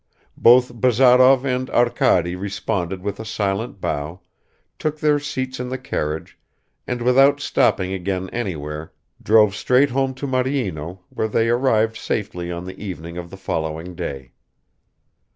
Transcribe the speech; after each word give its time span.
Both 0.39 0.73
Bazarov 0.73 1.45
and 1.45 1.69
Arkady 1.69 2.35
responded 2.35 3.03
with 3.03 3.19
a 3.19 3.23
silent 3.23 3.79
bow, 3.79 4.21
took 4.79 4.99
their 4.99 5.19
seats 5.19 5.59
in 5.59 5.69
the 5.69 5.77
carriage, 5.77 6.39
and 6.87 7.03
without 7.03 7.39
stopping 7.39 7.93
again 7.93 8.27
anywhere, 8.31 8.93
drove 9.21 9.55
straight 9.55 9.91
home 9.91 10.15
to 10.15 10.25
Maryino, 10.25 11.01
where 11.09 11.27
they 11.27 11.49
arrived 11.49 11.97
safely 11.97 12.51
on 12.51 12.65
the 12.65 12.83
evening 12.83 13.15
of 13.19 13.29
the 13.29 13.37
following 13.37 13.93
day. 13.93 14.31